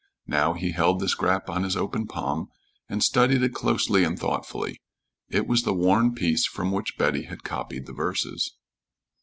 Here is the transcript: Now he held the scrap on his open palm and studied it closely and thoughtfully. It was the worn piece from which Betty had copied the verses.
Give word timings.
Now 0.25 0.53
he 0.53 0.71
held 0.71 0.99
the 0.99 1.07
scrap 1.07 1.47
on 1.47 1.61
his 1.61 1.77
open 1.77 2.07
palm 2.07 2.49
and 2.89 3.03
studied 3.03 3.43
it 3.43 3.53
closely 3.53 4.03
and 4.03 4.17
thoughtfully. 4.17 4.81
It 5.29 5.45
was 5.45 5.61
the 5.61 5.75
worn 5.75 6.15
piece 6.15 6.47
from 6.47 6.71
which 6.71 6.97
Betty 6.97 7.25
had 7.25 7.43
copied 7.43 7.85
the 7.85 7.93
verses. 7.93 8.55